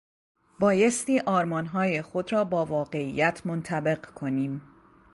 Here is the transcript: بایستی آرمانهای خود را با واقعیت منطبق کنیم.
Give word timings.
بایستی 0.59 1.19
آرمانهای 1.19 2.01
خود 2.01 2.31
را 2.33 2.43
با 2.43 2.65
واقعیت 2.65 3.41
منطبق 3.45 4.05
کنیم. 4.05 4.61